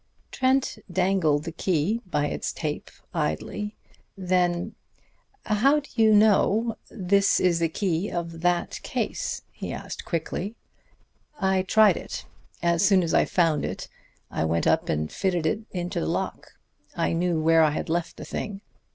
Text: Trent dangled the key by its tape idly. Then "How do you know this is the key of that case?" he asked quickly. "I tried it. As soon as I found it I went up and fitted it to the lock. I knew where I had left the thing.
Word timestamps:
Trent 0.31 0.79
dangled 0.91 1.43
the 1.43 1.51
key 1.51 2.01
by 2.07 2.25
its 2.25 2.51
tape 2.51 2.89
idly. 3.13 3.75
Then 4.17 4.73
"How 5.45 5.79
do 5.79 5.89
you 5.93 6.11
know 6.11 6.75
this 6.89 7.39
is 7.39 7.59
the 7.59 7.69
key 7.69 8.09
of 8.09 8.41
that 8.41 8.79
case?" 8.81 9.43
he 9.51 9.71
asked 9.71 10.03
quickly. 10.03 10.55
"I 11.39 11.61
tried 11.61 11.97
it. 11.97 12.25
As 12.63 12.83
soon 12.83 13.03
as 13.03 13.13
I 13.13 13.25
found 13.25 13.63
it 13.63 13.87
I 14.31 14.43
went 14.43 14.65
up 14.65 14.89
and 14.89 15.11
fitted 15.11 15.45
it 15.45 15.69
to 15.91 15.99
the 15.99 16.07
lock. 16.07 16.53
I 16.95 17.13
knew 17.13 17.39
where 17.39 17.61
I 17.61 17.69
had 17.69 17.87
left 17.87 18.17
the 18.17 18.25
thing. 18.25 18.61